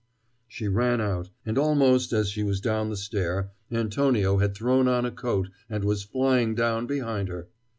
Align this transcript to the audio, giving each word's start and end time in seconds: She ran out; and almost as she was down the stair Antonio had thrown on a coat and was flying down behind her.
She 0.47 0.67
ran 0.67 0.99
out; 0.99 1.29
and 1.45 1.59
almost 1.59 2.11
as 2.11 2.29
she 2.31 2.41
was 2.41 2.59
down 2.59 2.89
the 2.89 2.97
stair 2.97 3.51
Antonio 3.71 4.37
had 4.39 4.55
thrown 4.55 4.87
on 4.87 5.05
a 5.05 5.11
coat 5.11 5.49
and 5.69 5.83
was 5.83 6.01
flying 6.01 6.55
down 6.55 6.87
behind 6.87 7.27
her. 7.29 7.49